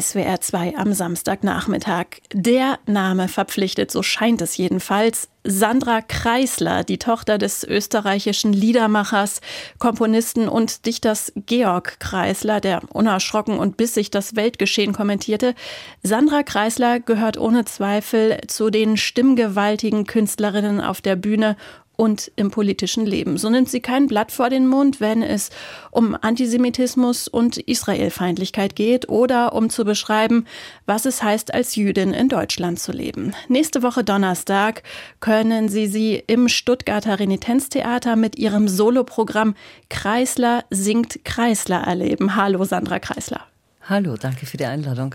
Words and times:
SWR 0.00 0.40
2 0.40 0.76
am 0.76 0.92
Samstagnachmittag. 0.92 2.06
Der 2.32 2.80
Name 2.86 3.28
verpflichtet, 3.28 3.92
so 3.92 4.02
scheint 4.02 4.42
es 4.42 4.56
jedenfalls. 4.56 5.28
Sandra 5.44 6.00
Kreisler, 6.00 6.84
die 6.84 6.98
Tochter 6.98 7.38
des 7.38 7.62
österreichischen 7.64 8.52
Liedermachers, 8.52 9.40
Komponisten 9.78 10.48
und 10.48 10.86
Dichters 10.86 11.32
Georg 11.36 12.00
Kreisler, 12.00 12.60
der 12.60 12.80
unerschrocken 12.92 13.58
und 13.58 13.76
bissig 13.76 14.10
das 14.10 14.34
Weltgeschehen 14.36 14.94
kommentierte. 14.94 15.54
Sandra 16.02 16.42
Kreisler 16.42 16.98
gehört 16.98 17.36
ohne 17.36 17.64
Zweifel 17.66 18.38
zu 18.48 18.70
den 18.70 18.96
stimmgewaltigen 18.96 20.06
Künstlerinnen 20.06 20.80
auf 20.80 21.02
der 21.02 21.14
Bühne 21.14 21.56
und 21.96 22.32
im 22.36 22.50
politischen 22.50 23.06
Leben. 23.06 23.38
So 23.38 23.50
nimmt 23.50 23.68
sie 23.68 23.80
kein 23.80 24.06
Blatt 24.06 24.32
vor 24.32 24.50
den 24.50 24.66
Mund, 24.66 25.00
wenn 25.00 25.22
es 25.22 25.50
um 25.90 26.16
Antisemitismus 26.20 27.28
und 27.28 27.58
Israelfeindlichkeit 27.58 28.76
geht 28.76 29.08
oder 29.08 29.54
um 29.54 29.70
zu 29.70 29.84
beschreiben, 29.84 30.46
was 30.86 31.06
es 31.06 31.22
heißt, 31.22 31.54
als 31.54 31.76
Jüdin 31.76 32.12
in 32.12 32.28
Deutschland 32.28 32.80
zu 32.80 32.92
leben. 32.92 33.32
Nächste 33.48 33.82
Woche 33.82 34.04
Donnerstag 34.04 34.82
können 35.20 35.68
Sie 35.68 35.86
sie 35.86 36.22
im 36.26 36.48
Stuttgarter 36.48 37.18
Renitenztheater 37.20 38.16
mit 38.16 38.36
ihrem 38.38 38.68
Soloprogramm 38.68 39.54
Kreisler 39.88 40.64
singt 40.70 41.24
Kreisler 41.24 41.82
erleben. 41.82 42.36
Hallo 42.36 42.64
Sandra 42.64 42.98
Kreisler. 42.98 43.42
Hallo, 43.86 44.16
danke 44.16 44.46
für 44.46 44.56
die 44.56 44.64
Einladung. 44.64 45.14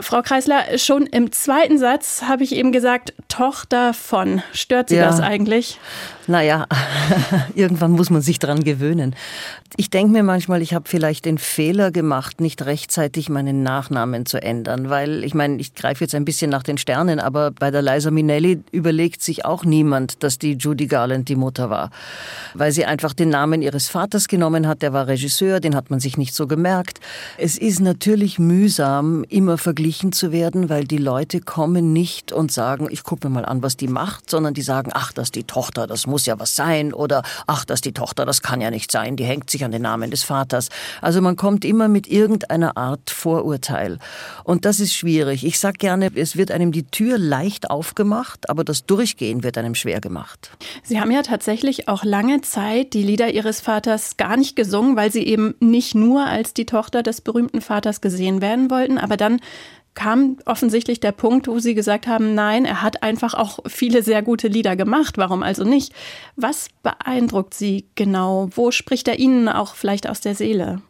Frau 0.00 0.22
Kreisler, 0.22 0.78
schon 0.78 1.06
im 1.06 1.32
zweiten 1.32 1.78
Satz 1.78 2.22
habe 2.22 2.44
ich 2.44 2.54
eben 2.54 2.72
gesagt, 2.72 3.14
Tochter 3.28 3.94
von. 3.94 4.42
Stört 4.52 4.88
Sie 4.88 4.96
ja. 4.96 5.06
das 5.06 5.20
eigentlich? 5.20 5.78
Naja, 6.30 6.68
irgendwann 7.56 7.90
muss 7.90 8.08
man 8.08 8.22
sich 8.22 8.38
dran 8.38 8.62
gewöhnen. 8.62 9.16
Ich 9.76 9.90
denke 9.90 10.12
mir 10.12 10.22
manchmal, 10.22 10.62
ich 10.62 10.74
habe 10.74 10.88
vielleicht 10.88 11.24
den 11.24 11.38
Fehler 11.38 11.90
gemacht, 11.90 12.40
nicht 12.40 12.64
rechtzeitig 12.64 13.28
meinen 13.28 13.64
Nachnamen 13.64 14.26
zu 14.26 14.40
ändern, 14.40 14.90
weil 14.90 15.24
ich 15.24 15.34
meine, 15.34 15.56
ich 15.60 15.74
greife 15.74 16.04
jetzt 16.04 16.14
ein 16.14 16.24
bisschen 16.24 16.48
nach 16.48 16.62
den 16.62 16.78
Sternen, 16.78 17.18
aber 17.18 17.50
bei 17.50 17.72
der 17.72 17.82
Liza 17.82 18.12
Minnelli 18.12 18.62
überlegt 18.70 19.22
sich 19.22 19.44
auch 19.44 19.64
niemand, 19.64 20.22
dass 20.22 20.38
die 20.38 20.52
Judy 20.52 20.86
Garland 20.86 21.28
die 21.28 21.34
Mutter 21.34 21.68
war, 21.68 21.90
weil 22.54 22.70
sie 22.70 22.84
einfach 22.84 23.12
den 23.12 23.30
Namen 23.30 23.60
ihres 23.60 23.88
Vaters 23.88 24.28
genommen 24.28 24.68
hat, 24.68 24.82
der 24.82 24.92
war 24.92 25.08
Regisseur, 25.08 25.58
den 25.58 25.74
hat 25.74 25.90
man 25.90 25.98
sich 25.98 26.16
nicht 26.16 26.34
so 26.34 26.46
gemerkt. 26.46 27.00
Es 27.38 27.58
ist 27.58 27.80
natürlich 27.80 28.38
mühsam, 28.38 29.24
immer 29.24 29.58
verglichen 29.58 30.12
zu 30.12 30.30
werden, 30.30 30.68
weil 30.68 30.84
die 30.84 30.98
Leute 30.98 31.40
kommen 31.40 31.92
nicht 31.92 32.32
und 32.32 32.52
sagen, 32.52 32.86
ich 32.88 33.02
gucke 33.02 33.28
mir 33.28 33.34
mal 33.34 33.44
an, 33.44 33.64
was 33.64 33.76
die 33.76 33.88
macht, 33.88 34.30
sondern 34.30 34.54
die 34.54 34.62
sagen, 34.62 34.92
ach, 34.94 35.12
das 35.12 35.28
ist 35.28 35.34
die 35.34 35.44
Tochter, 35.44 35.88
das 35.88 36.06
muss 36.06 36.19
muss 36.20 36.26
ja 36.26 36.38
was 36.38 36.54
sein 36.54 36.92
oder 36.92 37.22
ach, 37.46 37.64
das 37.64 37.78
ist 37.78 37.86
die 37.86 37.92
Tochter, 37.92 38.26
das 38.26 38.42
kann 38.42 38.60
ja 38.60 38.70
nicht 38.70 38.92
sein, 38.92 39.16
die 39.16 39.24
hängt 39.24 39.48
sich 39.48 39.64
an 39.64 39.72
den 39.72 39.80
Namen 39.80 40.10
des 40.10 40.22
Vaters. 40.22 40.68
Also 41.00 41.22
man 41.22 41.36
kommt 41.36 41.64
immer 41.64 41.88
mit 41.88 42.08
irgendeiner 42.08 42.76
Art 42.76 43.08
Vorurteil. 43.08 43.98
Und 44.44 44.66
das 44.66 44.80
ist 44.80 44.94
schwierig. 44.94 45.46
Ich 45.46 45.58
sage 45.58 45.78
gerne, 45.78 46.10
es 46.14 46.36
wird 46.36 46.50
einem 46.50 46.72
die 46.72 46.82
Tür 46.82 47.16
leicht 47.16 47.70
aufgemacht, 47.70 48.50
aber 48.50 48.64
das 48.64 48.84
Durchgehen 48.84 49.42
wird 49.42 49.56
einem 49.56 49.74
schwer 49.74 50.02
gemacht. 50.02 50.50
Sie 50.82 51.00
haben 51.00 51.10
ja 51.10 51.22
tatsächlich 51.22 51.88
auch 51.88 52.04
lange 52.04 52.42
Zeit 52.42 52.92
die 52.92 53.02
Lieder 53.02 53.30
Ihres 53.30 53.62
Vaters 53.62 54.18
gar 54.18 54.36
nicht 54.36 54.56
gesungen, 54.56 54.96
weil 54.96 55.10
Sie 55.10 55.26
eben 55.26 55.54
nicht 55.58 55.94
nur 55.94 56.26
als 56.26 56.52
die 56.52 56.66
Tochter 56.66 57.02
des 57.02 57.22
berühmten 57.22 57.62
Vaters 57.62 58.02
gesehen 58.02 58.42
werden 58.42 58.70
wollten, 58.70 58.98
aber 58.98 59.16
dann 59.16 59.40
kam 59.94 60.38
offensichtlich 60.46 61.00
der 61.00 61.12
Punkt, 61.12 61.48
wo 61.48 61.58
Sie 61.58 61.74
gesagt 61.74 62.06
haben, 62.06 62.34
nein, 62.34 62.64
er 62.64 62.82
hat 62.82 63.02
einfach 63.02 63.34
auch 63.34 63.58
viele 63.66 64.02
sehr 64.02 64.22
gute 64.22 64.48
Lieder 64.48 64.76
gemacht. 64.76 65.18
Warum 65.18 65.42
also 65.42 65.64
nicht? 65.64 65.92
Was 66.36 66.68
beeindruckt 66.82 67.54
Sie 67.54 67.86
genau? 67.96 68.48
Wo 68.54 68.70
spricht 68.70 69.08
er 69.08 69.18
Ihnen 69.18 69.48
auch 69.48 69.74
vielleicht 69.74 70.08
aus 70.08 70.20
der 70.20 70.34
Seele? 70.34 70.80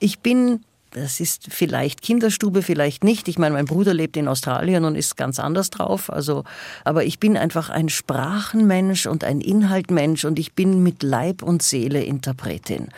Ich 0.00 0.20
bin 0.20 0.60
das 0.90 1.20
ist 1.20 1.48
vielleicht 1.50 2.00
Kinderstube, 2.00 2.62
vielleicht 2.62 3.04
nicht. 3.04 3.28
Ich 3.28 3.38
meine, 3.38 3.54
mein 3.54 3.66
Bruder 3.66 3.92
lebt 3.92 4.16
in 4.16 4.26
Australien 4.26 4.84
und 4.84 4.96
ist 4.96 5.16
ganz 5.16 5.38
anders 5.38 5.70
drauf. 5.70 6.10
Also, 6.10 6.44
aber 6.84 7.04
ich 7.04 7.20
bin 7.20 7.36
einfach 7.36 7.68
ein 7.68 7.88
Sprachenmensch 7.88 9.06
und 9.06 9.22
ein 9.22 9.40
Inhaltmensch 9.40 10.24
und 10.24 10.38
ich 10.38 10.54
bin 10.54 10.82
mit 10.82 11.02
Leib 11.02 11.42
und 11.42 11.62
Seele 11.62 12.02
Interpretin. 12.02 12.88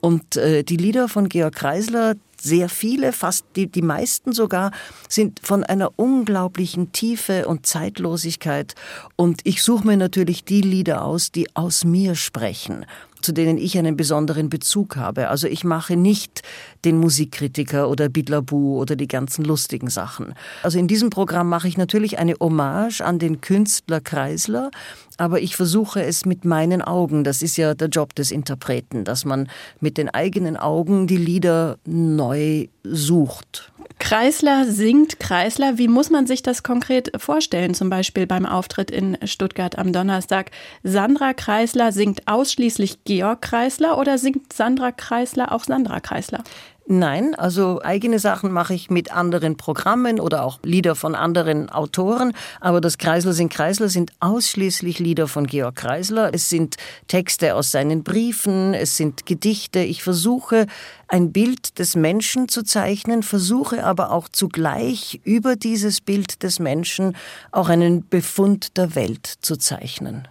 Und 0.00 0.36
äh, 0.36 0.64
die 0.64 0.76
Lieder 0.76 1.08
von 1.08 1.28
Georg 1.28 1.54
Kreisler, 1.54 2.14
sehr 2.40 2.68
viele, 2.68 3.12
fast 3.12 3.46
die, 3.56 3.66
die 3.66 3.82
meisten 3.82 4.32
sogar, 4.32 4.70
sind 5.08 5.40
von 5.42 5.64
einer 5.64 5.92
unglaublichen 5.96 6.92
Tiefe 6.92 7.46
und 7.46 7.66
Zeitlosigkeit. 7.66 8.74
Und 9.16 9.40
ich 9.44 9.62
suche 9.62 9.86
mir 9.86 9.96
natürlich 9.96 10.44
die 10.44 10.60
Lieder 10.60 11.04
aus, 11.04 11.32
die 11.32 11.54
aus 11.54 11.84
mir 11.84 12.14
sprechen 12.14 12.86
zu 13.26 13.32
denen 13.32 13.58
ich 13.58 13.76
einen 13.76 13.96
besonderen 13.96 14.48
Bezug 14.48 14.94
habe. 14.94 15.28
Also 15.28 15.48
ich 15.48 15.64
mache 15.64 15.96
nicht 15.96 16.42
den 16.84 16.98
Musikkritiker 16.98 17.90
oder 17.90 18.08
Bidlabu 18.08 18.80
oder 18.80 18.94
die 18.94 19.08
ganzen 19.08 19.44
lustigen 19.44 19.90
Sachen. 19.90 20.32
Also 20.62 20.78
in 20.78 20.86
diesem 20.86 21.10
Programm 21.10 21.48
mache 21.48 21.66
ich 21.66 21.76
natürlich 21.76 22.20
eine 22.20 22.34
Hommage 22.38 23.00
an 23.00 23.18
den 23.18 23.40
Künstler 23.40 24.00
Kreisler, 24.00 24.70
aber 25.16 25.40
ich 25.40 25.56
versuche 25.56 26.04
es 26.04 26.24
mit 26.24 26.44
meinen 26.44 26.82
Augen. 26.82 27.24
Das 27.24 27.42
ist 27.42 27.56
ja 27.56 27.74
der 27.74 27.88
Job 27.88 28.14
des 28.14 28.30
Interpreten, 28.30 29.02
dass 29.02 29.24
man 29.24 29.48
mit 29.80 29.98
den 29.98 30.08
eigenen 30.08 30.56
Augen 30.56 31.08
die 31.08 31.16
Lieder 31.16 31.78
neu 31.84 32.68
sucht. 32.90 33.72
Kreisler 33.98 34.66
singt 34.66 35.18
Kreisler. 35.18 35.78
Wie 35.78 35.88
muss 35.88 36.10
man 36.10 36.26
sich 36.26 36.42
das 36.42 36.62
konkret 36.62 37.10
vorstellen? 37.16 37.74
Zum 37.74 37.90
Beispiel 37.90 38.26
beim 38.26 38.46
Auftritt 38.46 38.90
in 38.90 39.16
Stuttgart 39.24 39.78
am 39.78 39.92
Donnerstag. 39.92 40.50
Sandra 40.82 41.32
Kreisler 41.32 41.92
singt 41.92 42.28
ausschließlich 42.28 43.04
Georg 43.04 43.42
Kreisler 43.42 43.98
oder 43.98 44.18
singt 44.18 44.52
Sandra 44.52 44.92
Kreisler 44.92 45.52
auch 45.52 45.64
Sandra 45.64 46.00
Kreisler? 46.00 46.44
Nein, 46.88 47.34
also 47.34 47.80
eigene 47.82 48.20
Sachen 48.20 48.52
mache 48.52 48.72
ich 48.72 48.90
mit 48.90 49.10
anderen 49.10 49.56
Programmen 49.56 50.20
oder 50.20 50.44
auch 50.44 50.60
Lieder 50.62 50.94
von 50.94 51.16
anderen 51.16 51.68
Autoren. 51.68 52.32
Aber 52.60 52.80
das 52.80 52.96
Kreisler 52.96 53.32
sind 53.32 53.52
Kreisler 53.52 53.88
sind 53.88 54.12
ausschließlich 54.20 55.00
Lieder 55.00 55.26
von 55.26 55.48
Georg 55.48 55.74
Kreisler. 55.74 56.30
Es 56.32 56.48
sind 56.48 56.76
Texte 57.08 57.56
aus 57.56 57.72
seinen 57.72 58.04
Briefen, 58.04 58.72
es 58.72 58.96
sind 58.96 59.26
Gedichte. 59.26 59.80
Ich 59.80 60.04
versuche 60.04 60.66
ein 61.08 61.32
Bild 61.32 61.78
des 61.78 61.94
Menschen 61.94 62.48
zu 62.48 62.62
zeichnen, 62.62 63.22
versuche 63.22 63.84
aber 63.84 64.10
auch 64.10 64.28
zugleich 64.28 65.20
über 65.24 65.56
dieses 65.56 66.00
Bild 66.00 66.42
des 66.42 66.58
Menschen 66.58 67.16
auch 67.52 67.68
einen 67.68 68.08
Befund 68.08 68.76
der 68.76 68.94
Welt 68.94 69.26
zu 69.26 69.56
zeichnen. 69.56 70.26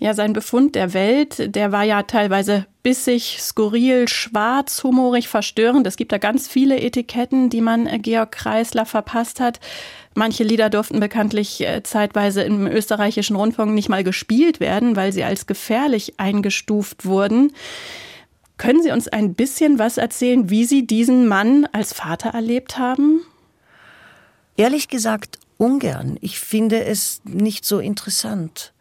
Ja, 0.00 0.14
sein 0.14 0.32
Befund 0.32 0.74
der 0.74 0.92
Welt, 0.92 1.54
der 1.54 1.72
war 1.72 1.84
ja 1.84 2.02
teilweise 2.02 2.66
bissig, 2.82 3.38
skurril, 3.40 4.08
schwarz, 4.08 4.82
humorig, 4.82 5.28
verstörend. 5.28 5.86
Es 5.86 5.96
gibt 5.96 6.12
da 6.12 6.18
ganz 6.18 6.48
viele 6.48 6.80
Etiketten, 6.80 7.48
die 7.48 7.60
man 7.60 7.86
äh, 7.86 7.98
Georg 7.98 8.32
Kreisler 8.32 8.86
verpasst 8.86 9.40
hat. 9.40 9.60
Manche 10.14 10.44
Lieder 10.44 10.68
durften 10.68 11.00
bekanntlich 11.00 11.60
äh, 11.60 11.82
zeitweise 11.82 12.42
im 12.42 12.66
österreichischen 12.66 13.36
Rundfunk 13.36 13.72
nicht 13.72 13.88
mal 13.88 14.04
gespielt 14.04 14.60
werden, 14.60 14.96
weil 14.96 15.12
sie 15.12 15.24
als 15.24 15.46
gefährlich 15.46 16.18
eingestuft 16.18 17.04
wurden. 17.04 17.52
Können 18.56 18.82
Sie 18.82 18.92
uns 18.92 19.08
ein 19.08 19.34
bisschen 19.34 19.78
was 19.78 19.96
erzählen, 19.96 20.50
wie 20.50 20.64
Sie 20.64 20.86
diesen 20.86 21.26
Mann 21.26 21.66
als 21.72 21.92
Vater 21.92 22.30
erlebt 22.30 22.78
haben? 22.78 23.22
Ehrlich 24.56 24.88
gesagt, 24.88 25.38
ungern. 25.56 26.18
Ich 26.20 26.38
finde 26.38 26.84
es 26.84 27.20
nicht 27.24 27.64
so 27.64 27.78
interessant. 27.80 28.73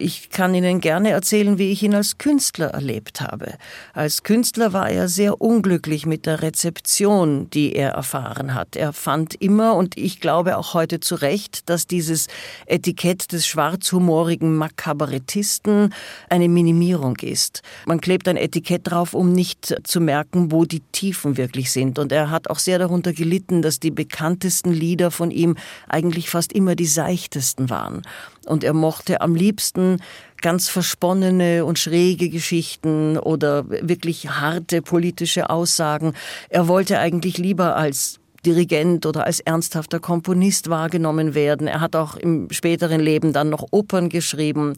Ich 0.00 0.30
kann 0.30 0.54
Ihnen 0.54 0.80
gerne 0.80 1.10
erzählen, 1.10 1.58
wie 1.58 1.72
ich 1.72 1.82
ihn 1.82 1.94
als 1.94 2.18
Künstler 2.18 2.68
erlebt 2.68 3.20
habe. 3.20 3.54
Als 3.94 4.22
Künstler 4.22 4.72
war 4.72 4.88
er 4.88 5.08
sehr 5.08 5.40
unglücklich 5.40 6.06
mit 6.06 6.24
der 6.24 6.40
Rezeption, 6.40 7.50
die 7.50 7.74
er 7.74 7.90
erfahren 7.90 8.54
hat. 8.54 8.76
Er 8.76 8.92
fand 8.92 9.34
immer, 9.34 9.74
und 9.74 9.98
ich 9.98 10.20
glaube 10.20 10.56
auch 10.56 10.72
heute 10.72 11.00
zu 11.00 11.16
Recht, 11.16 11.68
dass 11.68 11.88
dieses 11.88 12.28
Etikett 12.66 13.32
des 13.32 13.48
schwarzhumorigen 13.48 14.56
Makabarettisten 14.56 15.92
eine 16.28 16.48
Minimierung 16.48 17.16
ist. 17.16 17.62
Man 17.84 18.00
klebt 18.00 18.28
ein 18.28 18.36
Etikett 18.36 18.82
drauf, 18.84 19.14
um 19.14 19.32
nicht 19.32 19.74
zu 19.82 20.00
merken, 20.00 20.52
wo 20.52 20.64
die 20.64 20.82
Tiefen 20.92 21.36
wirklich 21.36 21.72
sind. 21.72 21.98
Und 21.98 22.12
er 22.12 22.30
hat 22.30 22.50
auch 22.50 22.60
sehr 22.60 22.78
darunter 22.78 23.12
gelitten, 23.12 23.62
dass 23.62 23.80
die 23.80 23.90
bekanntesten 23.90 24.72
Lieder 24.72 25.10
von 25.10 25.32
ihm 25.32 25.56
eigentlich 25.88 26.30
fast 26.30 26.52
immer 26.52 26.76
die 26.76 26.86
seichtesten 26.86 27.68
waren. 27.68 28.02
Und 28.48 28.64
er 28.64 28.72
mochte 28.72 29.20
am 29.20 29.34
liebsten 29.34 30.00
ganz 30.40 30.68
versponnene 30.68 31.64
und 31.64 31.78
schräge 31.78 32.28
Geschichten 32.28 33.18
oder 33.18 33.68
wirklich 33.68 34.28
harte 34.28 34.82
politische 34.82 35.50
Aussagen. 35.50 36.14
Er 36.48 36.68
wollte 36.68 36.98
eigentlich 36.98 37.38
lieber 37.38 37.76
als 37.76 38.20
Dirigent 38.46 39.04
oder 39.04 39.26
als 39.26 39.40
ernsthafter 39.40 39.98
Komponist 39.98 40.70
wahrgenommen 40.70 41.34
werden. 41.34 41.66
Er 41.66 41.80
hat 41.80 41.96
auch 41.96 42.14
im 42.16 42.46
späteren 42.52 43.00
Leben 43.00 43.32
dann 43.32 43.50
noch 43.50 43.66
Opern 43.72 44.08
geschrieben 44.08 44.74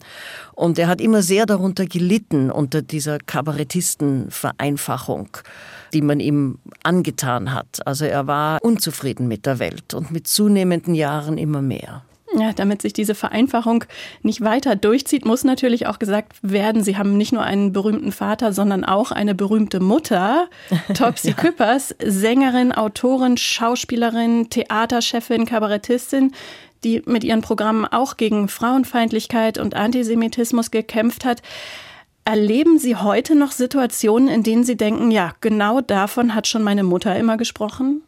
und 0.53 0.79
er 0.79 0.87
hat 0.87 0.99
immer 0.99 1.21
sehr 1.21 1.45
darunter 1.45 1.85
gelitten 1.85 2.49
unter 2.49 2.81
dieser 2.81 3.19
Kabarettistenvereinfachung, 3.19 5.37
die 5.93 6.01
man 6.01 6.19
ihm 6.19 6.57
angetan 6.81 7.53
hat. 7.53 7.85
Also 7.85 8.05
er 8.05 8.25
war 8.25 8.57
unzufrieden 8.63 9.27
mit 9.27 9.45
der 9.45 9.59
Welt 9.59 9.93
und 9.93 10.09
mit 10.09 10.27
zunehmenden 10.27 10.95
Jahren 10.95 11.37
immer 11.37 11.61
mehr. 11.61 12.03
Ja, 12.37 12.53
damit 12.53 12.81
sich 12.81 12.93
diese 12.93 13.13
Vereinfachung 13.13 13.83
nicht 14.23 14.41
weiter 14.41 14.77
durchzieht, 14.77 15.25
muss 15.25 15.43
natürlich 15.43 15.87
auch 15.87 15.99
gesagt 15.99 16.33
werden, 16.41 16.81
Sie 16.81 16.97
haben 16.97 17.17
nicht 17.17 17.33
nur 17.33 17.43
einen 17.43 17.73
berühmten 17.73 18.13
Vater, 18.13 18.53
sondern 18.53 18.85
auch 18.85 19.11
eine 19.11 19.35
berühmte 19.35 19.81
Mutter, 19.81 20.47
Topsy 20.93 21.29
ja. 21.29 21.33
Küppers, 21.33 21.93
Sängerin, 22.01 22.71
Autorin, 22.71 23.35
Schauspielerin, 23.35 24.49
Theaterchefin, 24.49 25.45
Kabarettistin, 25.45 26.31
die 26.85 27.01
mit 27.05 27.23
ihren 27.23 27.41
Programmen 27.41 27.85
auch 27.85 28.15
gegen 28.15 28.47
Frauenfeindlichkeit 28.47 29.57
und 29.57 29.75
Antisemitismus 29.75 30.71
gekämpft 30.71 31.25
hat. 31.25 31.41
Erleben 32.23 32.77
Sie 32.77 32.95
heute 32.95 33.35
noch 33.35 33.51
Situationen, 33.51 34.29
in 34.29 34.43
denen 34.43 34.63
Sie 34.63 34.77
denken, 34.77 35.11
ja, 35.11 35.33
genau 35.41 35.81
davon 35.81 36.33
hat 36.33 36.47
schon 36.47 36.63
meine 36.63 36.83
Mutter 36.83 37.15
immer 37.15 37.35
gesprochen? 37.35 38.03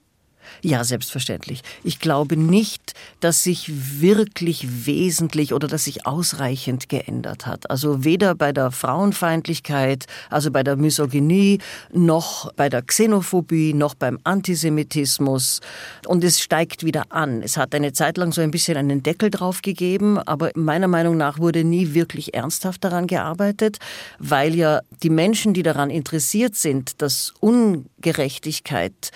Ja, 0.61 0.83
selbstverständlich. 0.83 1.61
Ich 1.83 1.99
glaube 1.99 2.37
nicht, 2.37 2.93
dass 3.19 3.43
sich 3.43 4.01
wirklich 4.01 4.85
wesentlich 4.85 5.53
oder 5.53 5.67
dass 5.67 5.85
sich 5.85 6.05
ausreichend 6.05 6.89
geändert 6.89 7.45
hat. 7.45 7.69
Also 7.69 8.03
weder 8.03 8.35
bei 8.35 8.51
der 8.51 8.71
Frauenfeindlichkeit, 8.71 10.05
also 10.29 10.51
bei 10.51 10.63
der 10.63 10.75
Misogynie, 10.75 11.59
noch 11.91 12.51
bei 12.53 12.69
der 12.69 12.81
Xenophobie, 12.81 13.73
noch 13.73 13.95
beim 13.95 14.19
Antisemitismus. 14.23 15.59
Und 16.07 16.23
es 16.23 16.41
steigt 16.41 16.83
wieder 16.83 17.03
an. 17.09 17.41
Es 17.41 17.57
hat 17.57 17.75
eine 17.75 17.93
Zeit 17.93 18.17
lang 18.17 18.31
so 18.31 18.41
ein 18.41 18.51
bisschen 18.51 18.77
einen 18.77 19.03
Deckel 19.03 19.29
drauf 19.29 19.61
gegeben, 19.61 20.17
aber 20.19 20.51
meiner 20.55 20.87
Meinung 20.87 21.17
nach 21.17 21.39
wurde 21.39 21.63
nie 21.63 21.93
wirklich 21.93 22.33
ernsthaft 22.33 22.83
daran 22.83 23.07
gearbeitet, 23.07 23.79
weil 24.19 24.55
ja 24.55 24.81
die 25.01 25.09
Menschen, 25.09 25.53
die 25.53 25.63
daran 25.63 25.89
interessiert 25.89 26.55
sind, 26.55 27.01
dass 27.01 27.33
Ungerechtigkeit 27.39 29.11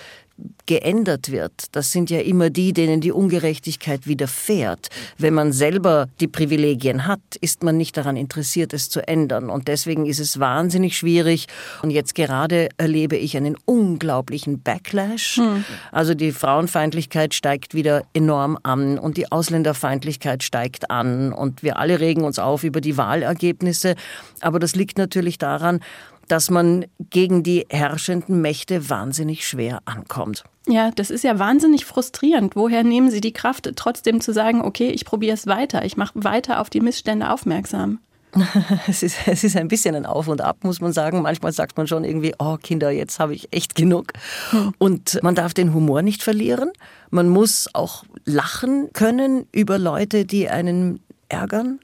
geändert 0.66 1.32
wird, 1.32 1.52
das 1.72 1.92
sind 1.92 2.10
ja 2.10 2.20
immer 2.20 2.50
die, 2.50 2.72
denen 2.72 3.00
die 3.00 3.10
Ungerechtigkeit 3.10 4.06
widerfährt. 4.06 4.88
Wenn 5.16 5.34
man 5.34 5.52
selber 5.52 6.08
die 6.20 6.28
Privilegien 6.28 7.06
hat, 7.06 7.20
ist 7.40 7.62
man 7.62 7.76
nicht 7.76 7.96
daran 7.96 8.16
interessiert, 8.16 8.72
es 8.74 8.90
zu 8.90 9.06
ändern. 9.08 9.50
Und 9.50 9.66
deswegen 9.66 10.06
ist 10.06 10.20
es 10.20 10.38
wahnsinnig 10.38 10.96
schwierig. 10.96 11.46
Und 11.82 11.90
jetzt 11.90 12.14
gerade 12.14 12.68
erlebe 12.76 13.16
ich 13.16 13.36
einen 13.36 13.56
unglaublichen 13.64 14.60
Backlash. 14.60 15.38
Hm. 15.38 15.64
Also 15.90 16.14
die 16.14 16.32
Frauenfeindlichkeit 16.32 17.34
steigt 17.34 17.74
wieder 17.74 18.04
enorm 18.12 18.58
an 18.62 18.98
und 18.98 19.16
die 19.16 19.32
Ausländerfeindlichkeit 19.32 20.42
steigt 20.42 20.90
an. 20.90 21.32
Und 21.32 21.62
wir 21.62 21.78
alle 21.78 21.98
regen 21.98 22.24
uns 22.24 22.38
auf 22.38 22.62
über 22.62 22.80
die 22.80 22.96
Wahlergebnisse. 22.96 23.94
Aber 24.40 24.58
das 24.58 24.76
liegt 24.76 24.98
natürlich 24.98 25.38
daran, 25.38 25.80
dass 26.28 26.50
man 26.50 26.86
gegen 27.10 27.42
die 27.42 27.66
herrschenden 27.68 28.40
Mächte 28.40 28.88
wahnsinnig 28.90 29.46
schwer 29.46 29.80
ankommt. 29.84 30.44
Ja, 30.66 30.90
das 30.90 31.10
ist 31.10 31.24
ja 31.24 31.38
wahnsinnig 31.38 31.84
frustrierend. 31.84 32.54
Woher 32.54 32.84
nehmen 32.84 33.10
Sie 33.10 33.20
die 33.20 33.32
Kraft, 33.32 33.70
trotzdem 33.76 34.20
zu 34.20 34.32
sagen, 34.32 34.60
okay, 34.62 34.90
ich 34.90 35.04
probiere 35.04 35.34
es 35.34 35.46
weiter, 35.46 35.84
ich 35.84 35.96
mache 35.96 36.12
weiter 36.22 36.60
auf 36.60 36.70
die 36.70 36.80
Missstände 36.80 37.30
aufmerksam? 37.30 38.00
Es 38.86 39.02
ist, 39.02 39.16
es 39.26 39.44
ist 39.44 39.56
ein 39.56 39.68
bisschen 39.68 39.94
ein 39.94 40.06
Auf 40.06 40.28
und 40.28 40.40
Ab, 40.40 40.58
muss 40.62 40.80
man 40.80 40.92
sagen. 40.92 41.22
Manchmal 41.22 41.52
sagt 41.52 41.76
man 41.76 41.86
schon 41.86 42.04
irgendwie, 42.04 42.34
oh 42.38 42.56
Kinder, 42.56 42.90
jetzt 42.90 43.18
habe 43.18 43.34
ich 43.34 43.48
echt 43.52 43.74
genug. 43.74 44.12
Hm. 44.50 44.74
Und 44.78 45.18
man 45.22 45.34
darf 45.34 45.54
den 45.54 45.74
Humor 45.74 46.02
nicht 46.02 46.22
verlieren. 46.22 46.70
Man 47.10 47.28
muss 47.28 47.68
auch 47.72 48.04
lachen 48.24 48.90
können 48.92 49.46
über 49.52 49.78
Leute, 49.78 50.24
die 50.24 50.48
einen 50.48 51.00
ärgern. 51.28 51.80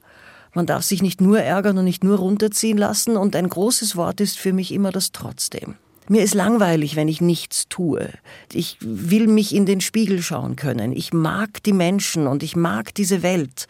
Man 0.55 0.67
darf 0.67 0.85
sich 0.85 1.03
nicht 1.03 1.21
nur 1.21 1.41
ärgern 1.41 1.79
und 1.79 1.85
nicht 1.85 2.05
nur 2.05 2.19
runterziehen 2.19 2.79
lassen. 2.79 3.17
Und 3.17 3.37
ein 3.37 3.49
großes 3.49 3.97
Wort 3.97 4.21
ist 4.21 4.39
für 4.39 4.53
mich 4.53 4.73
immer 4.73 4.93
das 4.93 5.13
trotzdem. 5.13 5.75
Mir 6.07 6.23
ist 6.23 6.35
langweilig, 6.35 6.97
wenn 6.97 7.09
ich 7.09 7.23
nichts 7.23 7.67
tue. 7.71 8.11
Ich 8.53 8.77
will 8.81 9.27
mich 9.27 9.55
in 9.55 9.65
den 9.65 9.81
Spiegel 9.81 10.21
schauen 10.21 10.55
können. 10.55 10.93
Ich 10.93 11.15
mag 11.15 11.63
die 11.63 11.73
Menschen 11.73 12.27
und 12.27 12.43
ich 12.43 12.57
mag 12.57 12.95
diese 12.95 13.23
Welt. 13.23 13.67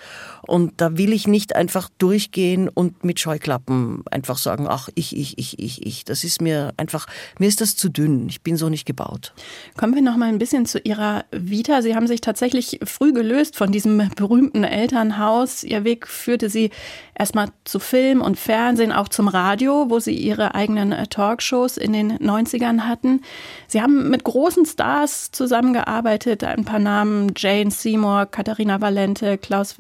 Und 0.47 0.73
da 0.77 0.97
will 0.97 1.13
ich 1.13 1.27
nicht 1.27 1.57
einfach 1.57 1.89
durchgehen 1.99 2.69
und 2.69 3.05
mit 3.05 3.21
Scheuklappen 3.21 4.05
einfach 4.11 4.39
sagen, 4.39 4.67
ach, 4.69 4.89
ich, 4.95 5.17
ich, 5.17 5.39
ich, 5.39 5.59
ich, 5.59 5.87
ich. 5.87 6.05
Das 6.05 6.25
ist 6.25 6.41
mir 6.41 6.73
einfach, 6.77 7.07
mir 7.39 7.49
ist 7.49 7.61
das 7.61 7.77
zu 7.77 7.89
dünn. 7.89 8.29
Ich 8.29 8.43
bin 8.43 8.57
so 8.57 8.69
nicht 8.69 8.87
gebaut. 8.87 9.33
Kommen 9.77 9.95
wir 9.95 10.03
noch 10.03 10.17
mal 10.17 10.29
ein 10.29 10.39
bisschen 10.39 10.67
zu 10.67 10.79
Ihrer 10.79 11.25
Vita. 11.31 11.83
Sie 11.83 11.95
haben 11.95 12.07
sich 12.07 12.21
tatsächlich 12.21 12.81
früh 12.85 13.13
gelöst 13.13 13.57
von 13.57 13.73
diesem 13.73 14.11
berühmten 14.17 14.65
Elternhaus. 14.65 15.65
Ihr 15.65 15.85
Weg 15.85 16.07
führte 16.07 16.51
Sie 16.51 16.71
erstmal 17.19 17.49
zu 17.65 17.79
Film 17.79 18.21
und 18.21 18.39
Fernsehen, 18.39 18.93
auch 18.93 19.09
zum 19.09 19.29
Radio, 19.29 19.87
wo 19.89 20.01
Sie 20.01 20.15
Ihre 20.15 20.55
eigenen 20.55 20.91
Talkshows 21.09 21.77
in 21.77 21.93
den 21.93 22.19
90ern 22.19 22.83
hatten. 22.83 23.23
Sie 23.69 23.81
haben 23.81 24.11
mit 24.11 24.25
großen 24.25 24.67
Stars 24.67 25.31
zusammengearbeitet, 25.31 26.45
ein 26.45 26.65
paar 26.65 26.79
Namen, 26.79 27.33
Jane 27.37 27.71
Seymour, 27.71 28.27
Katharina 28.27 28.81
Valente, 28.81 29.39
Klaus 29.39 29.79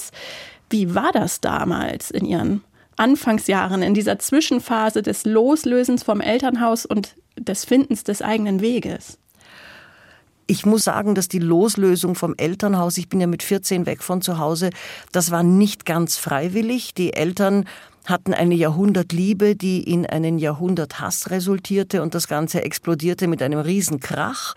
Wildbolz. 0.00 0.10
Wie 0.70 0.94
war 0.94 1.10
das 1.12 1.40
damals 1.40 2.10
in 2.10 2.24
Ihren 2.24 2.62
Anfangsjahren, 2.96 3.82
in 3.82 3.94
dieser 3.94 4.18
Zwischenphase 4.18 5.02
des 5.02 5.24
Loslösens 5.24 6.02
vom 6.02 6.20
Elternhaus 6.20 6.86
und 6.86 7.14
des 7.36 7.64
Findens 7.64 8.04
des 8.04 8.22
eigenen 8.22 8.60
Weges? 8.60 9.18
Ich 10.46 10.66
muss 10.66 10.84
sagen, 10.84 11.14
dass 11.14 11.28
die 11.28 11.38
Loslösung 11.38 12.14
vom 12.14 12.34
Elternhaus, 12.36 12.98
ich 12.98 13.08
bin 13.08 13.20
ja 13.20 13.26
mit 13.26 13.42
14 13.42 13.86
weg 13.86 14.02
von 14.02 14.20
zu 14.20 14.38
Hause, 14.38 14.70
das 15.12 15.30
war 15.30 15.42
nicht 15.42 15.86
ganz 15.86 16.16
freiwillig. 16.16 16.92
Die 16.94 17.14
Eltern 17.14 17.66
hatten 18.04 18.34
eine 18.34 18.54
Jahrhundertliebe, 18.54 19.54
die 19.54 19.82
in 19.82 20.06
einen 20.06 20.38
Jahrhunderthass 20.38 21.30
resultierte 21.30 22.02
und 22.02 22.14
das 22.14 22.26
Ganze 22.26 22.62
explodierte 22.62 23.28
mit 23.28 23.42
einem 23.42 23.60
Riesenkrach. 23.60 24.54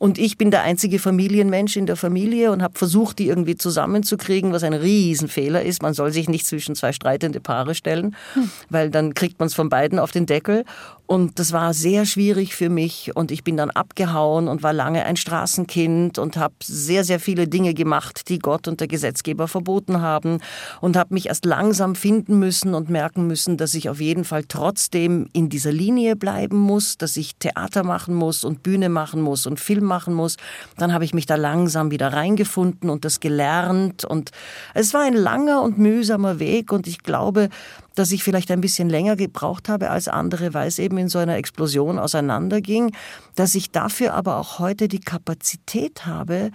Und 0.00 0.16
ich 0.16 0.38
bin 0.38 0.50
der 0.50 0.62
einzige 0.62 0.98
Familienmensch 0.98 1.76
in 1.76 1.84
der 1.84 1.94
Familie 1.94 2.52
und 2.52 2.62
habe 2.62 2.78
versucht, 2.78 3.18
die 3.18 3.26
irgendwie 3.26 3.56
zusammenzukriegen, 3.56 4.50
was 4.50 4.62
ein 4.62 4.72
Riesenfehler 4.72 5.62
ist. 5.62 5.82
Man 5.82 5.92
soll 5.92 6.10
sich 6.10 6.26
nicht 6.26 6.46
zwischen 6.46 6.74
zwei 6.74 6.92
streitende 6.92 7.38
Paare 7.38 7.74
stellen, 7.74 8.16
hm. 8.32 8.50
weil 8.70 8.88
dann 8.88 9.12
kriegt 9.12 9.38
man 9.40 9.48
es 9.48 9.54
von 9.54 9.68
beiden 9.68 9.98
auf 9.98 10.10
den 10.10 10.24
Deckel. 10.24 10.64
Und 11.10 11.40
das 11.40 11.52
war 11.52 11.74
sehr 11.74 12.06
schwierig 12.06 12.54
für 12.54 12.70
mich 12.70 13.10
und 13.16 13.32
ich 13.32 13.42
bin 13.42 13.56
dann 13.56 13.70
abgehauen 13.70 14.46
und 14.46 14.62
war 14.62 14.72
lange 14.72 15.04
ein 15.04 15.16
Straßenkind 15.16 16.18
und 16.18 16.36
habe 16.36 16.54
sehr, 16.62 17.02
sehr 17.02 17.18
viele 17.18 17.48
Dinge 17.48 17.74
gemacht, 17.74 18.28
die 18.28 18.38
Gott 18.38 18.68
und 18.68 18.78
der 18.78 18.86
Gesetzgeber 18.86 19.48
verboten 19.48 20.00
haben 20.00 20.38
und 20.80 20.96
habe 20.96 21.12
mich 21.12 21.26
erst 21.26 21.44
langsam 21.46 21.96
finden 21.96 22.38
müssen 22.38 22.74
und 22.74 22.90
merken 22.90 23.26
müssen, 23.26 23.56
dass 23.56 23.74
ich 23.74 23.88
auf 23.88 24.00
jeden 24.00 24.22
Fall 24.22 24.44
trotzdem 24.46 25.28
in 25.32 25.48
dieser 25.48 25.72
Linie 25.72 26.14
bleiben 26.14 26.56
muss, 26.56 26.96
dass 26.96 27.16
ich 27.16 27.34
Theater 27.34 27.82
machen 27.82 28.14
muss 28.14 28.44
und 28.44 28.62
Bühne 28.62 28.88
machen 28.88 29.20
muss 29.20 29.46
und 29.46 29.58
Film 29.58 29.89
machen 29.90 30.14
muss. 30.14 30.36
Dann 30.78 30.94
habe 30.94 31.04
ich 31.04 31.12
mich 31.12 31.26
da 31.26 31.34
langsam 31.34 31.90
wieder 31.90 32.12
reingefunden 32.12 32.88
und 32.88 33.04
das 33.04 33.20
gelernt. 33.20 34.04
Und 34.04 34.30
es 34.72 34.94
war 34.94 35.02
ein 35.02 35.14
langer 35.14 35.60
und 35.62 35.78
mühsamer 35.78 36.38
Weg. 36.38 36.72
Und 36.72 36.86
ich 36.86 37.02
glaube, 37.02 37.50
dass 37.96 38.12
ich 38.12 38.22
vielleicht 38.22 38.50
ein 38.50 38.60
bisschen 38.60 38.88
länger 38.88 39.16
gebraucht 39.16 39.68
habe 39.68 39.90
als 39.90 40.08
andere, 40.08 40.54
weil 40.54 40.68
es 40.68 40.78
eben 40.78 40.96
in 40.96 41.08
so 41.08 41.18
einer 41.18 41.36
Explosion 41.36 41.98
auseinanderging, 41.98 42.94
dass 43.34 43.54
ich 43.54 43.72
dafür 43.72 44.14
aber 44.14 44.36
auch 44.36 44.58
heute 44.60 44.88
die 44.88 45.00
Kapazität 45.00 46.06
habe, 46.06 46.52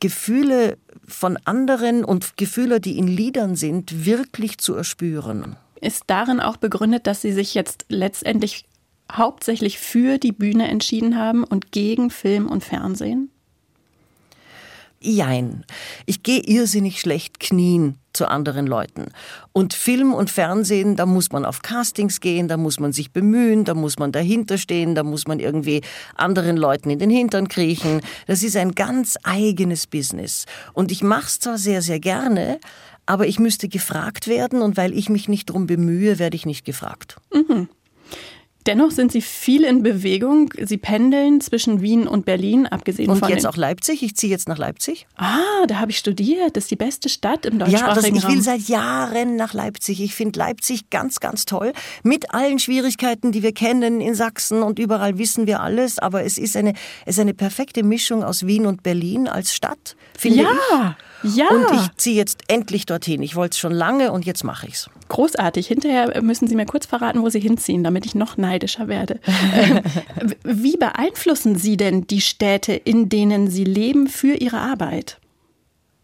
Gefühle 0.00 0.78
von 1.06 1.38
anderen 1.44 2.04
und 2.04 2.36
Gefühle, 2.36 2.80
die 2.80 2.98
in 2.98 3.08
Liedern 3.08 3.56
sind, 3.56 4.04
wirklich 4.04 4.58
zu 4.58 4.74
erspüren. 4.74 5.56
Ist 5.80 6.04
darin 6.06 6.40
auch 6.40 6.56
begründet, 6.56 7.06
dass 7.06 7.22
Sie 7.22 7.32
sich 7.32 7.54
jetzt 7.54 7.86
letztendlich 7.88 8.64
hauptsächlich 9.10 9.78
für 9.78 10.18
die 10.18 10.32
Bühne 10.32 10.68
entschieden 10.68 11.16
haben 11.16 11.44
und 11.44 11.72
gegen 11.72 12.10
Film 12.10 12.48
und 12.48 12.64
Fernsehen? 12.64 13.30
Jein. 15.00 15.64
Ich 16.06 16.22
gehe 16.22 16.40
irrsinnig 16.40 17.00
schlecht 17.00 17.38
knien 17.38 17.96
zu 18.12 18.28
anderen 18.28 18.66
Leuten. 18.66 19.06
Und 19.52 19.74
Film 19.74 20.14
und 20.14 20.30
Fernsehen, 20.30 20.96
da 20.96 21.04
muss 21.04 21.30
man 21.30 21.44
auf 21.44 21.62
Castings 21.62 22.20
gehen, 22.20 22.48
da 22.48 22.56
muss 22.56 22.80
man 22.80 22.92
sich 22.92 23.12
bemühen, 23.12 23.64
da 23.64 23.74
muss 23.74 23.98
man 23.98 24.10
dahinter 24.10 24.56
stehen, 24.56 24.94
da 24.94 25.02
muss 25.02 25.28
man 25.28 25.38
irgendwie 25.38 25.82
anderen 26.16 26.56
Leuten 26.56 26.88
in 26.90 26.98
den 26.98 27.10
Hintern 27.10 27.48
kriechen. 27.48 28.00
Das 28.26 28.42
ist 28.42 28.56
ein 28.56 28.74
ganz 28.74 29.16
eigenes 29.22 29.86
Business. 29.86 30.46
Und 30.72 30.90
ich 30.90 31.02
mache 31.02 31.26
es 31.26 31.38
zwar 31.40 31.58
sehr, 31.58 31.82
sehr 31.82 32.00
gerne, 32.00 32.58
aber 33.04 33.26
ich 33.26 33.38
müsste 33.38 33.68
gefragt 33.68 34.26
werden 34.26 34.62
und 34.62 34.76
weil 34.76 34.92
ich 34.96 35.10
mich 35.10 35.28
nicht 35.28 35.50
drum 35.50 35.66
bemühe, 35.66 36.18
werde 36.18 36.36
ich 36.36 36.46
nicht 36.46 36.64
gefragt. 36.64 37.18
Mhm. 37.32 37.68
Dennoch 38.66 38.90
sind 38.90 39.12
Sie 39.12 39.20
viel 39.20 39.62
in 39.64 39.82
Bewegung. 39.82 40.50
Sie 40.60 40.76
pendeln 40.76 41.40
zwischen 41.40 41.82
Wien 41.82 42.08
und 42.08 42.24
Berlin, 42.24 42.66
abgesehen 42.66 43.08
und 43.08 43.18
von. 43.18 43.28
Und 43.28 43.34
jetzt 43.34 43.46
auch 43.46 43.56
Leipzig. 43.56 44.02
Ich 44.02 44.16
ziehe 44.16 44.30
jetzt 44.30 44.48
nach 44.48 44.58
Leipzig. 44.58 45.06
Ah, 45.16 45.66
da 45.68 45.78
habe 45.78 45.92
ich 45.92 45.98
studiert. 45.98 46.56
Das 46.56 46.64
ist 46.64 46.70
die 46.70 46.76
beste 46.76 47.08
Stadt 47.08 47.46
im 47.46 47.58
deutschsprachigen 47.58 47.86
ja, 47.86 47.94
das, 47.94 48.06
ich 48.06 48.24
Raum. 48.24 48.34
Will 48.34 48.42
seit 48.42 48.62
Jahren 48.62 49.36
nach 49.36 49.54
Leipzig. 49.54 50.02
Ich 50.02 50.14
finde 50.14 50.38
Leipzig 50.38 50.90
ganz, 50.90 51.20
ganz 51.20 51.44
toll. 51.44 51.72
Mit 52.02 52.34
allen 52.34 52.58
Schwierigkeiten, 52.58 53.30
die 53.30 53.42
wir 53.42 53.52
kennen 53.52 54.00
in 54.00 54.14
Sachsen 54.14 54.62
und 54.62 54.78
überall 54.78 55.18
wissen 55.18 55.46
wir 55.46 55.60
alles. 55.60 55.98
Aber 56.00 56.24
es 56.24 56.36
ist 56.36 56.56
eine, 56.56 56.74
es 57.04 57.16
ist 57.16 57.20
eine 57.20 57.34
perfekte 57.34 57.84
Mischung 57.84 58.24
aus 58.24 58.46
Wien 58.46 58.66
und 58.66 58.82
Berlin 58.82 59.28
als 59.28 59.54
Stadt, 59.54 59.96
finde 60.18 60.42
ja. 60.42 60.50
ich. 61.22 61.34
Ja. 61.34 61.48
Und 61.48 61.66
ich 61.72 61.96
ziehe 61.96 62.16
jetzt 62.16 62.44
endlich 62.48 62.86
dorthin. 62.86 63.22
Ich 63.22 63.36
wollte 63.36 63.54
es 63.54 63.58
schon 63.58 63.72
lange 63.72 64.12
und 64.12 64.26
jetzt 64.26 64.44
mache 64.44 64.66
ich 64.66 64.74
es. 64.74 64.90
Großartig. 65.08 65.66
Hinterher 65.66 66.22
müssen 66.22 66.48
Sie 66.48 66.56
mir 66.56 66.66
kurz 66.66 66.86
verraten, 66.86 67.22
wo 67.22 67.28
Sie 67.28 67.40
hinziehen, 67.40 67.84
damit 67.84 68.06
ich 68.06 68.14
noch 68.14 68.36
neidischer 68.36 68.88
werde. 68.88 69.20
Ähm, 69.54 69.80
wie 70.44 70.76
beeinflussen 70.76 71.56
Sie 71.56 71.76
denn 71.76 72.06
die 72.06 72.20
Städte, 72.20 72.72
in 72.72 73.08
denen 73.08 73.48
Sie 73.50 73.64
leben, 73.64 74.08
für 74.08 74.34
Ihre 74.34 74.58
Arbeit? 74.58 75.18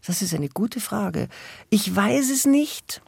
Das 0.05 0.21
ist 0.21 0.33
eine 0.33 0.49
gute 0.49 0.79
Frage. 0.79 1.27
Ich 1.69 1.93
weiß 1.93 2.29
es 2.29 2.45
nicht, 2.45 3.01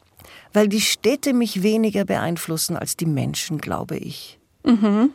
weil 0.52 0.68
die 0.68 0.80
Städte 0.80 1.34
mich 1.34 1.62
weniger 1.62 2.04
beeinflussen 2.04 2.76
als 2.76 2.96
die 2.96 3.06
Menschen, 3.06 3.58
glaube 3.58 3.96
ich. 3.96 4.38
Mhm. 4.64 5.10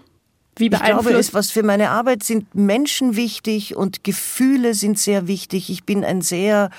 Wie 0.57 0.65
ich 0.67 0.83
glaube, 0.83 1.11
es, 1.11 1.33
was 1.33 1.49
für 1.49 1.63
meine 1.63 1.91
Arbeit 1.91 2.23
sind 2.23 2.53
Menschen 2.53 3.15
wichtig 3.15 3.75
und 3.77 4.03
Gefühle 4.03 4.73
sind 4.73 4.99
sehr 4.99 5.27
wichtig. 5.27 5.69
Ich 5.69 5.85
bin 5.85 6.03
ein 6.03 6.21
sehr 6.21 6.69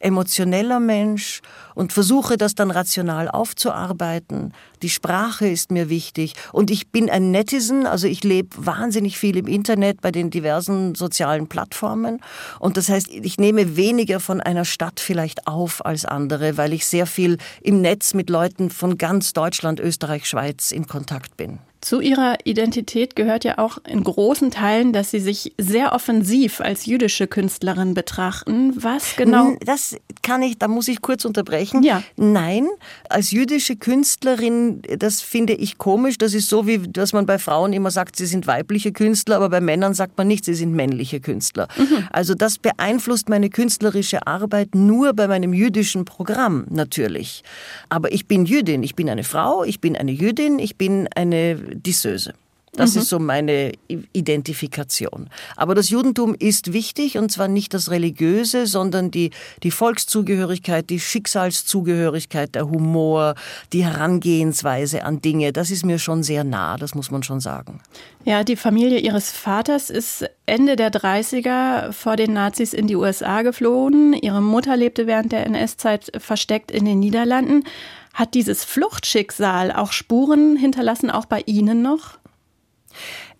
emotioneller 0.00 0.80
Mensch 0.80 1.40
und 1.74 1.94
versuche 1.94 2.36
das 2.36 2.54
dann 2.54 2.70
rational 2.70 3.30
aufzuarbeiten. 3.30 4.52
Die 4.82 4.90
Sprache 4.90 5.48
ist 5.48 5.70
mir 5.70 5.88
wichtig 5.88 6.34
und 6.52 6.70
ich 6.70 6.88
bin 6.88 7.08
ein 7.08 7.30
Netizen, 7.30 7.86
also 7.86 8.06
ich 8.06 8.22
lebe 8.22 8.50
wahnsinnig 8.58 9.16
viel 9.16 9.38
im 9.38 9.46
Internet 9.46 10.02
bei 10.02 10.10
den 10.10 10.28
diversen 10.28 10.94
sozialen 10.94 11.46
Plattformen 11.46 12.20
und 12.58 12.76
das 12.76 12.90
heißt, 12.90 13.08
ich 13.08 13.38
nehme 13.38 13.76
weniger 13.76 14.20
von 14.20 14.42
einer 14.42 14.66
Stadt 14.66 15.00
vielleicht 15.00 15.46
auf 15.46 15.86
als 15.86 16.04
andere, 16.04 16.58
weil 16.58 16.74
ich 16.74 16.86
sehr 16.86 17.06
viel 17.06 17.38
im 17.62 17.80
Netz 17.80 18.12
mit 18.12 18.28
Leuten 18.28 18.68
von 18.70 18.98
ganz 18.98 19.32
Deutschland, 19.32 19.80
Österreich, 19.80 20.28
Schweiz 20.28 20.70
in 20.70 20.86
Kontakt 20.86 21.36
bin. 21.36 21.60
Zu 21.82 22.00
ihrer 22.00 22.36
Identität 22.44 23.16
gehört 23.16 23.42
ja 23.42 23.58
auch 23.58 23.78
in 23.84 24.04
großen 24.04 24.52
Teilen, 24.52 24.92
dass 24.92 25.10
sie 25.10 25.18
sich 25.18 25.52
sehr 25.58 25.92
offensiv 25.92 26.60
als 26.60 26.86
jüdische 26.86 27.26
Künstlerin 27.26 27.94
betrachten. 27.94 28.72
Was 28.76 29.16
genau? 29.16 29.56
Das 29.66 29.96
kann 30.22 30.42
ich, 30.42 30.58
da 30.58 30.68
muss 30.68 30.86
ich 30.86 31.02
kurz 31.02 31.24
unterbrechen. 31.24 31.82
Ja. 31.82 32.04
Nein, 32.16 32.68
als 33.08 33.32
jüdische 33.32 33.74
Künstlerin, 33.74 34.82
das 34.96 35.22
finde 35.22 35.54
ich 35.54 35.76
komisch. 35.76 36.18
Das 36.18 36.34
ist 36.34 36.48
so, 36.48 36.68
wie 36.68 36.78
dass 36.78 37.12
man 37.12 37.26
bei 37.26 37.40
Frauen 37.40 37.72
immer 37.72 37.90
sagt, 37.90 38.14
sie 38.14 38.26
sind 38.26 38.46
weibliche 38.46 38.92
Künstler, 38.92 39.34
aber 39.34 39.48
bei 39.48 39.60
Männern 39.60 39.94
sagt 39.94 40.16
man 40.16 40.28
nicht, 40.28 40.44
sie 40.44 40.54
sind 40.54 40.74
männliche 40.74 41.18
Künstler. 41.18 41.66
Mhm. 41.76 42.06
Also 42.12 42.34
das 42.34 42.58
beeinflusst 42.58 43.28
meine 43.28 43.50
künstlerische 43.50 44.24
Arbeit 44.28 44.76
nur 44.76 45.14
bei 45.14 45.26
meinem 45.26 45.52
jüdischen 45.52 46.04
Programm 46.04 46.64
natürlich. 46.70 47.42
Aber 47.88 48.12
ich 48.12 48.28
bin 48.28 48.46
Jüdin, 48.46 48.84
ich 48.84 48.94
bin 48.94 49.10
eine 49.10 49.24
Frau, 49.24 49.64
ich 49.64 49.80
bin 49.80 49.96
eine 49.96 50.12
Jüdin, 50.12 50.60
ich 50.60 50.76
bin 50.76 51.08
eine 51.16 51.71
Disseuse. 51.74 52.34
Das 52.74 52.94
mhm. 52.94 53.02
ist 53.02 53.08
so 53.10 53.18
meine 53.18 53.72
Identifikation. 53.86 55.28
Aber 55.56 55.74
das 55.74 55.90
Judentum 55.90 56.34
ist 56.34 56.72
wichtig 56.72 57.18
und 57.18 57.30
zwar 57.30 57.46
nicht 57.46 57.74
das 57.74 57.90
Religiöse, 57.90 58.66
sondern 58.66 59.10
die, 59.10 59.30
die 59.62 59.70
Volkszugehörigkeit, 59.70 60.88
die 60.88 60.98
Schicksalszugehörigkeit, 60.98 62.54
der 62.54 62.70
Humor, 62.70 63.34
die 63.74 63.84
Herangehensweise 63.84 65.04
an 65.04 65.20
Dinge. 65.20 65.52
Das 65.52 65.70
ist 65.70 65.84
mir 65.84 65.98
schon 65.98 66.22
sehr 66.22 66.44
nah, 66.44 66.78
das 66.78 66.94
muss 66.94 67.10
man 67.10 67.22
schon 67.22 67.40
sagen. 67.40 67.80
Ja, 68.24 68.42
die 68.42 68.56
Familie 68.56 69.00
ihres 69.00 69.30
Vaters 69.32 69.90
ist 69.90 70.24
Ende 70.46 70.76
der 70.76 70.90
30er 70.90 71.92
vor 71.92 72.16
den 72.16 72.32
Nazis 72.32 72.72
in 72.72 72.86
die 72.86 72.96
USA 72.96 73.42
geflohen. 73.42 74.14
Ihre 74.14 74.40
Mutter 74.40 74.78
lebte 74.78 75.06
während 75.06 75.32
der 75.32 75.44
NS-Zeit 75.44 76.12
versteckt 76.18 76.70
in 76.70 76.86
den 76.86 77.00
Niederlanden. 77.00 77.64
Hat 78.14 78.34
dieses 78.34 78.64
Fluchtschicksal 78.64 79.72
auch 79.72 79.92
Spuren 79.92 80.56
hinterlassen, 80.56 81.10
auch 81.10 81.26
bei 81.26 81.42
Ihnen 81.46 81.82
noch? 81.82 82.18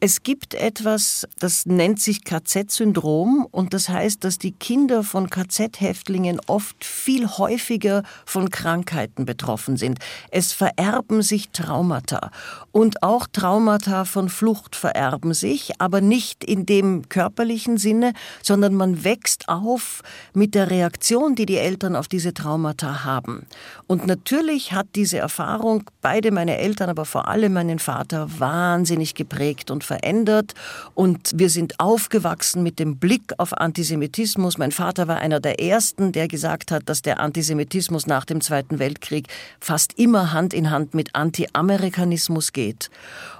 Es 0.04 0.24
gibt 0.24 0.54
etwas, 0.54 1.28
das 1.38 1.64
nennt 1.64 2.00
sich 2.00 2.24
KZ-Syndrom 2.24 3.46
und 3.52 3.72
das 3.72 3.88
heißt, 3.88 4.24
dass 4.24 4.36
die 4.36 4.50
Kinder 4.50 5.04
von 5.04 5.30
KZ-Häftlingen 5.30 6.40
oft 6.48 6.84
viel 6.84 7.28
häufiger 7.28 8.02
von 8.26 8.50
Krankheiten 8.50 9.26
betroffen 9.26 9.76
sind. 9.76 10.00
Es 10.32 10.50
vererben 10.52 11.22
sich 11.22 11.50
Traumata 11.50 12.32
und 12.72 13.04
auch 13.04 13.28
Traumata 13.32 14.04
von 14.04 14.28
Flucht 14.28 14.74
vererben 14.74 15.34
sich, 15.34 15.80
aber 15.80 16.00
nicht 16.00 16.42
in 16.42 16.66
dem 16.66 17.08
körperlichen 17.08 17.76
Sinne, 17.76 18.12
sondern 18.42 18.74
man 18.74 19.04
wächst 19.04 19.48
auf 19.48 20.02
mit 20.34 20.56
der 20.56 20.68
Reaktion, 20.68 21.36
die 21.36 21.46
die 21.46 21.58
Eltern 21.58 21.94
auf 21.94 22.08
diese 22.08 22.34
Traumata 22.34 23.04
haben. 23.04 23.46
Und 23.86 24.08
natürlich 24.08 24.72
hat 24.72 24.88
diese 24.96 25.18
Erfahrung 25.18 25.84
beide 26.00 26.32
meine 26.32 26.58
Eltern, 26.58 26.90
aber 26.90 27.04
vor 27.04 27.28
allem 27.28 27.52
meinen 27.52 27.78
Vater 27.78 28.26
wahnsinnig 28.40 29.14
geprägt 29.14 29.70
und 29.70 29.84
verändert 29.92 30.54
und 30.94 31.32
wir 31.34 31.50
sind 31.50 31.78
aufgewachsen 31.78 32.62
mit 32.62 32.78
dem 32.78 32.96
Blick 32.96 33.34
auf 33.36 33.52
Antisemitismus. 33.52 34.56
Mein 34.56 34.72
Vater 34.72 35.06
war 35.06 35.18
einer 35.18 35.38
der 35.38 35.60
ersten, 35.60 36.12
der 36.12 36.28
gesagt 36.28 36.70
hat, 36.70 36.84
dass 36.86 37.02
der 37.02 37.20
Antisemitismus 37.20 38.06
nach 38.06 38.24
dem 38.24 38.40
Zweiten 38.40 38.78
Weltkrieg 38.78 39.28
fast 39.60 39.98
immer 39.98 40.32
Hand 40.32 40.54
in 40.54 40.70
Hand 40.70 40.94
mit 40.94 41.14
Anti-Amerikanismus 41.14 42.52
geht. 42.54 42.88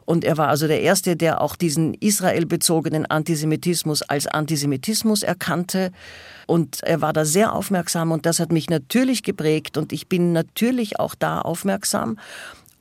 Und 0.05 0.25
er 0.25 0.37
war 0.37 0.49
also 0.49 0.67
der 0.67 0.83
Erste, 0.83 1.17
der 1.17 1.41
auch 1.41 1.57
diesen 1.57 1.95
israelbezogenen 1.95 3.07
Antisemitismus 3.07 4.03
als 4.03 4.27
Antisemitismus 4.27 5.23
erkannte. 5.23 5.91
Und 6.47 6.83
er 6.83 7.01
war 7.01 7.15
da 7.15 7.25
sehr 7.25 7.55
aufmerksam 7.55 8.13
und 8.13 8.27
das 8.27 8.41
hat 8.41 8.53
mich 8.53 8.69
natürlich 8.69 9.23
geprägt 9.23 9.79
und 9.79 9.93
ich 9.93 10.09
bin 10.09 10.33
natürlich 10.33 11.01
auch 11.01 11.15
da 11.15 11.41
aufmerksam. 11.41 12.19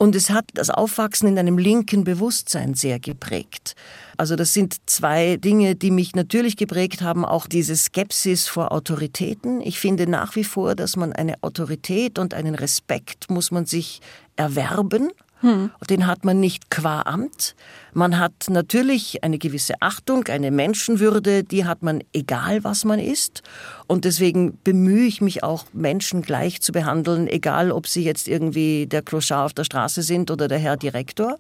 Und 0.02 0.16
es 0.16 0.32
hat 0.32 0.46
das 0.56 0.72
Aufwachsen 0.72 1.28
in 1.28 1.38
einem 1.38 1.60
linken 1.60 2.04
Bewusstsein 2.04 2.74
sehr 2.74 3.00
geprägt. 3.00 3.76
Also 4.18 4.36
das 4.36 4.52
sind 4.52 4.78
zwei 4.88 5.38
Dinge, 5.38 5.76
die 5.76 5.92
mich 5.92 6.16
natürlich 6.16 6.58
geprägt 6.58 7.04
haben, 7.04 7.24
auch 7.24 7.46
diese 7.46 7.76
Skepsis 7.76 8.48
vor 8.48 8.72
Autoritäten. 8.72 9.62
Ich 9.62 9.80
finde 9.80 10.08
nach 10.08 10.36
wie 10.36 10.44
vor, 10.44 10.74
dass 10.74 10.96
man 10.96 11.14
eine 11.14 11.36
Autorität 11.44 12.18
und 12.18 12.34
einen 12.34 12.56
Respekt 12.56 13.30
muss 13.30 13.52
man 13.52 13.68
sich 13.68 14.02
erwerben. 14.38 15.12
Hm. 15.42 15.72
Den 15.90 16.08
hat 16.08 16.24
man 16.24 16.40
nicht 16.40 16.70
qua 16.70 17.02
Amt. 17.02 17.56
Man 17.94 18.20
hat 18.20 18.46
natürlich 18.50 19.24
eine 19.24 19.38
gewisse 19.38 19.74
Achtung, 19.82 20.28
eine 20.28 20.52
Menschenwürde, 20.52 21.44
die 21.44 21.66
hat 21.66 21.84
man 21.84 22.04
egal, 22.14 22.64
was 22.64 22.86
man 22.86 23.00
ist. 23.00 23.42
Und 23.88 24.06
deswegen 24.06 24.58
bemühe 24.64 25.06
ich 25.06 25.20
mich 25.20 25.44
auch, 25.44 25.66
Menschen 25.74 26.22
gleich 26.22 26.62
zu 26.62 26.72
behandeln, 26.72 27.28
egal 27.28 27.72
ob 27.72 27.88
sie 27.88 28.04
jetzt 28.04 28.28
irgendwie 28.28 28.88
der 28.88 29.02
Clochard 29.02 29.46
auf 29.46 29.54
der 29.54 29.64
Straße 29.64 30.04
sind 30.04 30.32
oder 30.32 30.48
der 30.48 30.60
Herr 30.60 30.78
Direktor. 30.78 31.38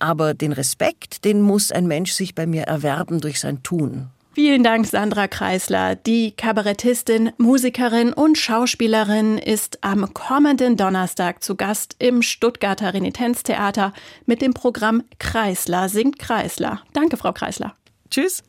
Aber 0.00 0.34
den 0.34 0.52
Respekt, 0.52 1.24
den 1.24 1.40
muss 1.40 1.70
ein 1.70 1.86
Mensch 1.86 2.12
sich 2.12 2.34
bei 2.34 2.46
mir 2.46 2.62
erwerben 2.62 3.20
durch 3.20 3.40
sein 3.40 3.62
Tun. 3.62 4.08
Vielen 4.34 4.64
Dank, 4.64 4.84
Sandra 4.84 5.28
Kreisler. 5.28 5.94
Die 5.94 6.32
Kabarettistin, 6.32 7.30
Musikerin 7.38 8.12
und 8.12 8.36
Schauspielerin 8.36 9.38
ist 9.38 9.78
am 9.84 10.12
kommenden 10.12 10.76
Donnerstag 10.76 11.44
zu 11.44 11.54
Gast 11.54 11.94
im 12.00 12.20
Stuttgarter 12.20 12.94
Renitenztheater 12.94 13.92
mit 14.26 14.42
dem 14.42 14.52
Programm 14.52 15.04
Kreisler 15.20 15.88
singt 15.88 16.18
Kreisler. 16.18 16.82
Danke, 16.92 17.16
Frau 17.16 17.32
Kreisler. 17.32 17.76
Tschüss. 18.10 18.42